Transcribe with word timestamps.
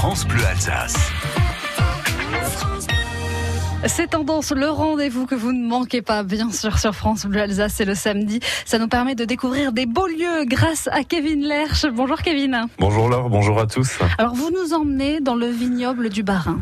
France 0.00 0.24
Bleu 0.28 0.46
Alsace. 0.46 0.94
C'est 3.84 4.10
tendance, 4.10 4.52
le 4.52 4.70
rendez-vous 4.70 5.26
que 5.26 5.34
vous 5.34 5.52
ne 5.52 5.66
manquez 5.66 6.02
pas, 6.02 6.22
bien 6.22 6.52
sûr, 6.52 6.78
sur 6.78 6.94
France 6.94 7.26
Bleu 7.26 7.40
Alsace, 7.40 7.72
c'est 7.74 7.84
le 7.84 7.96
samedi. 7.96 8.38
Ça 8.64 8.78
nous 8.78 8.86
permet 8.86 9.16
de 9.16 9.24
découvrir 9.24 9.72
des 9.72 9.86
beaux 9.86 10.06
lieux 10.06 10.44
grâce 10.44 10.88
à 10.92 11.02
Kevin 11.02 11.42
Lerche. 11.42 11.84
Bonjour 11.92 12.22
Kevin. 12.22 12.68
Bonjour 12.78 13.08
Laure, 13.08 13.28
bonjour 13.28 13.58
à 13.58 13.66
tous. 13.66 13.98
Alors 14.18 14.36
vous 14.36 14.52
nous 14.52 14.72
emmenez 14.72 15.18
dans 15.18 15.34
le 15.34 15.48
vignoble 15.48 16.10
du 16.10 16.22
Barin. 16.22 16.60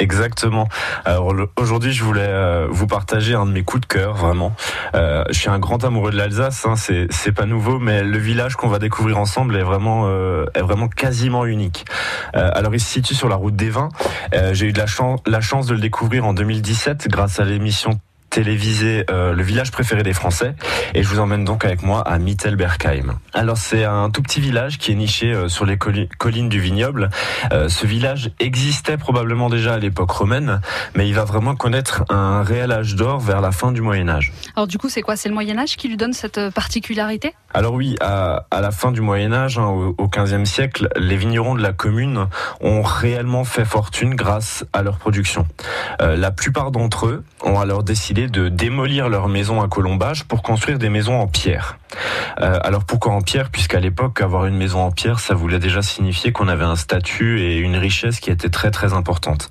Exactement. 0.00 0.68
Alors 1.04 1.32
aujourd'hui, 1.56 1.92
je 1.92 2.02
voulais 2.02 2.26
euh, 2.26 2.66
vous 2.68 2.86
partager 2.86 3.34
un 3.34 3.46
de 3.46 3.52
mes 3.52 3.62
coups 3.62 3.82
de 3.82 3.86
cœur, 3.86 4.14
vraiment. 4.14 4.54
Euh, 4.94 5.24
je 5.30 5.38
suis 5.38 5.48
un 5.48 5.60
grand 5.60 5.84
amoureux 5.84 6.10
de 6.10 6.16
l'Alsace. 6.16 6.66
Hein, 6.66 6.74
c'est 6.76 7.06
c'est 7.10 7.32
pas 7.32 7.46
nouveau, 7.46 7.78
mais 7.78 8.02
le 8.02 8.18
village 8.18 8.56
qu'on 8.56 8.68
va 8.68 8.80
découvrir 8.80 9.18
ensemble 9.18 9.56
est 9.56 9.62
vraiment 9.62 10.06
euh, 10.06 10.46
est 10.54 10.62
vraiment 10.62 10.88
quasiment 10.88 11.46
unique. 11.46 11.84
Euh, 12.34 12.50
alors 12.54 12.74
il 12.74 12.80
se 12.80 12.90
situe 12.90 13.14
sur 13.14 13.28
la 13.28 13.36
route 13.36 13.54
des 13.54 13.70
vins. 13.70 13.88
Euh, 14.34 14.52
J'ai 14.52 14.66
eu 14.66 14.72
de 14.72 14.78
la 14.78 14.86
chance 14.86 15.20
la 15.26 15.40
chance 15.40 15.66
de 15.66 15.74
le 15.74 15.80
découvrir 15.80 16.24
en 16.24 16.34
2017 16.34 17.08
grâce 17.08 17.38
à 17.38 17.44
l'émission 17.44 18.00
télévisé 18.34 19.04
euh, 19.10 19.32
Le 19.32 19.42
village 19.44 19.70
préféré 19.70 20.02
des 20.02 20.12
Français 20.12 20.56
et 20.92 21.04
je 21.04 21.08
vous 21.08 21.20
emmène 21.20 21.44
donc 21.44 21.64
avec 21.64 21.82
moi 21.84 22.00
à 22.00 22.18
Mittelbergheim. 22.18 23.14
Alors 23.32 23.56
c'est 23.56 23.84
un 23.84 24.10
tout 24.10 24.22
petit 24.22 24.40
village 24.40 24.78
qui 24.78 24.90
est 24.90 24.96
niché 24.96 25.32
euh, 25.32 25.48
sur 25.48 25.64
les 25.64 25.76
colli- 25.76 26.08
collines 26.18 26.48
du 26.48 26.58
vignoble. 26.58 27.10
Euh, 27.52 27.68
ce 27.68 27.86
village 27.86 28.32
existait 28.40 28.96
probablement 28.96 29.48
déjà 29.50 29.74
à 29.74 29.78
l'époque 29.78 30.10
romaine, 30.10 30.60
mais 30.96 31.08
il 31.08 31.14
va 31.14 31.22
vraiment 31.24 31.54
connaître 31.54 32.02
un 32.08 32.42
réel 32.42 32.72
âge 32.72 32.96
d'or 32.96 33.20
vers 33.20 33.40
la 33.40 33.52
fin 33.52 33.70
du 33.70 33.82
Moyen 33.82 34.08
Âge. 34.08 34.32
Alors 34.56 34.66
du 34.66 34.78
coup, 34.78 34.88
c'est 34.88 35.02
quoi? 35.02 35.14
C'est 35.14 35.28
le 35.28 35.34
Moyen 35.34 35.56
Âge 35.56 35.76
qui 35.76 35.86
lui 35.86 35.96
donne 35.96 36.12
cette 36.12 36.38
euh, 36.38 36.50
particularité? 36.50 37.34
Alors 37.52 37.74
oui, 37.74 37.94
à, 38.00 38.46
à 38.50 38.60
la 38.60 38.72
fin 38.72 38.90
du 38.90 39.00
Moyen 39.00 39.32
Âge, 39.32 39.58
hein, 39.58 39.66
au, 39.66 39.94
au 39.96 40.08
15e 40.08 40.44
siècle, 40.44 40.88
les 40.96 41.16
vignerons 41.16 41.54
de 41.54 41.62
la 41.62 41.72
commune 41.72 42.26
ont 42.60 42.82
réellement 42.82 43.44
fait 43.44 43.64
fortune 43.64 44.16
grâce 44.16 44.64
à 44.72 44.82
leur 44.82 44.98
production. 44.98 45.46
La 46.00 46.32
plupart 46.32 46.72
d'entre 46.72 47.06
eux 47.06 47.24
ont 47.44 47.60
alors 47.60 47.84
décidé 47.84 48.23
de 48.28 48.48
démolir 48.48 49.08
leurs 49.08 49.28
maisons 49.28 49.62
à 49.62 49.68
colombage 49.68 50.24
pour 50.24 50.42
construire 50.42 50.78
des 50.78 50.88
maisons 50.88 51.20
en 51.20 51.26
pierre. 51.26 51.78
Euh, 52.40 52.58
alors 52.62 52.84
pourquoi 52.84 53.12
en 53.12 53.20
pierre 53.20 53.50
Puisqu'à 53.50 53.80
l'époque, 53.80 54.20
avoir 54.20 54.46
une 54.46 54.56
maison 54.56 54.80
en 54.80 54.90
pierre, 54.90 55.20
ça 55.20 55.34
voulait 55.34 55.58
déjà 55.58 55.82
signifier 55.82 56.32
qu'on 56.32 56.48
avait 56.48 56.64
un 56.64 56.76
statut 56.76 57.40
et 57.40 57.56
une 57.56 57.76
richesse 57.76 58.20
qui 58.20 58.30
était 58.30 58.48
très 58.48 58.70
très 58.70 58.92
importante. 58.92 59.50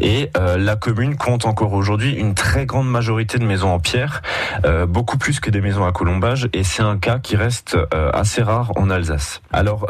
Et 0.00 0.30
euh, 0.36 0.56
la 0.56 0.76
commune 0.76 1.16
compte 1.16 1.46
encore 1.46 1.72
aujourd'hui 1.72 2.12
une 2.12 2.34
très 2.34 2.66
grande 2.66 2.88
majorité 2.88 3.38
de 3.38 3.44
maisons 3.44 3.72
en 3.72 3.78
pierre, 3.78 4.22
euh, 4.64 4.86
beaucoup 4.86 5.18
plus 5.18 5.40
que 5.40 5.50
des 5.50 5.60
maisons 5.60 5.84
à 5.84 5.92
colombage, 5.92 6.48
et 6.52 6.64
c'est 6.64 6.82
un 6.82 6.98
cas 6.98 7.18
qui 7.18 7.36
reste 7.36 7.76
assez 8.12 8.42
rare 8.42 8.72
en 8.76 8.90
Alsace. 8.90 9.40
Alors 9.52 9.86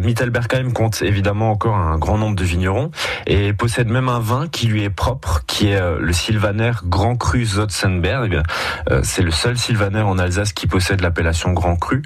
Mittelbergheim 0.00 0.72
compte 0.72 1.02
évidemment 1.02 1.50
encore 1.50 1.76
un 1.76 1.98
grand 1.98 2.18
nombre 2.18 2.36
de 2.36 2.44
vignerons 2.44 2.90
et 3.26 3.52
possède 3.52 3.88
même 3.88 4.08
un 4.08 4.20
vin 4.20 4.48
qui 4.48 4.66
lui 4.66 4.82
est 4.82 4.90
propre, 4.90 5.42
qui 5.46 5.68
est 5.68 5.80
le 5.98 6.12
Sylvaner 6.12 6.72
Grand 6.84 7.16
Cru 7.16 7.44
Zotzenberg. 7.44 8.42
C'est 9.02 9.22
le 9.22 9.30
seul 9.30 9.58
Sylvaner 9.58 10.02
en 10.02 10.18
Alsace 10.18 10.52
qui 10.52 10.66
possède 10.66 11.00
l'appellation 11.00 11.43
Grand 11.52 11.76
Cru. 11.76 12.02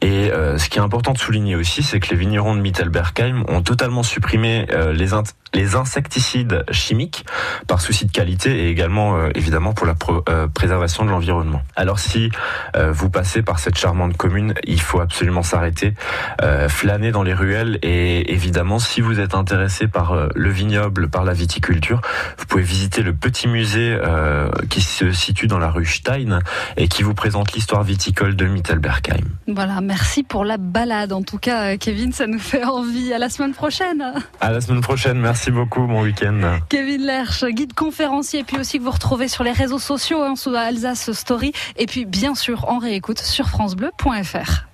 Et 0.00 0.30
euh, 0.32 0.58
ce 0.58 0.68
qui 0.68 0.78
est 0.78 0.82
important 0.82 1.12
de 1.12 1.18
souligner 1.18 1.56
aussi, 1.56 1.82
c'est 1.82 2.00
que 2.00 2.10
les 2.10 2.16
vignerons 2.16 2.54
de 2.54 2.60
Mittelbergheim 2.60 3.44
ont 3.48 3.62
totalement 3.62 4.02
supprimé 4.02 4.66
euh, 4.72 4.92
les, 4.92 5.12
insecticides 5.74 6.64
chimiques 6.70 7.24
par 7.68 7.80
souci 7.80 8.06
de 8.06 8.12
qualité 8.12 8.64
et 8.64 8.68
également 8.70 9.16
euh, 9.16 9.28
évidemment 9.34 9.74
pour 9.74 9.86
la 9.86 9.94
préservation 10.54 11.04
de 11.04 11.10
l'environnement. 11.10 11.62
Alors 11.76 11.98
si 11.98 12.30
vous 12.74 13.10
passez 13.10 13.42
par 13.42 13.58
cette 13.58 13.76
charmante 13.76 14.16
commune, 14.16 14.54
il 14.64 14.80
faut 14.80 15.00
absolument 15.00 15.42
s'arrêter, 15.42 15.94
flâner 16.68 17.12
dans 17.12 17.22
les 17.22 17.34
ruelles 17.34 17.78
et 17.82 18.32
évidemment 18.32 18.78
si 18.78 19.00
vous 19.00 19.20
êtes 19.20 19.34
intéressé 19.34 19.88
par 19.88 20.28
le 20.34 20.50
vignoble, 20.50 21.08
par 21.08 21.24
la 21.24 21.32
viticulture, 21.32 22.00
vous 22.38 22.46
pouvez 22.46 22.62
visiter 22.62 23.02
le 23.02 23.12
petit 23.12 23.46
musée 23.46 23.98
qui 24.70 24.80
se 24.80 25.12
situe 25.12 25.46
dans 25.46 25.58
la 25.58 25.70
rue 25.70 25.86
Stein 25.86 26.40
et 26.76 26.88
qui 26.88 27.02
vous 27.02 27.14
présente 27.14 27.52
l'histoire 27.52 27.82
viticole 27.82 28.36
de 28.36 28.46
Mittelbergheim. 28.46 28.71
Voilà, 29.48 29.80
merci 29.80 30.22
pour 30.22 30.44
la 30.44 30.56
balade. 30.56 31.12
En 31.12 31.22
tout 31.22 31.38
cas, 31.38 31.72
euh, 31.72 31.76
Kevin, 31.78 32.12
ça 32.12 32.26
nous 32.26 32.38
fait 32.38 32.64
envie. 32.64 33.12
À 33.12 33.18
la 33.18 33.28
semaine 33.28 33.52
prochaine. 33.52 34.04
À 34.40 34.50
la 34.50 34.60
semaine 34.60 34.80
prochaine, 34.80 35.18
merci 35.18 35.50
beaucoup, 35.50 35.86
bon 35.86 36.02
week-end. 36.02 36.58
Kevin 36.68 37.02
Lerche, 37.02 37.44
guide 37.44 37.74
conférencier, 37.74 38.40
et 38.40 38.44
puis 38.44 38.58
aussi 38.58 38.78
que 38.78 38.84
vous 38.84 38.90
retrouvez 38.90 39.28
sur 39.28 39.44
les 39.44 39.52
réseaux 39.52 39.78
sociaux, 39.78 40.22
hein, 40.22 40.36
sous 40.36 40.54
Alsace 40.54 41.12
Story, 41.12 41.52
et 41.76 41.86
puis 41.86 42.04
bien 42.04 42.34
sûr 42.34 42.68
en 42.68 42.78
réécoute 42.78 43.18
sur 43.18 43.48
francebleu.fr. 43.48 44.71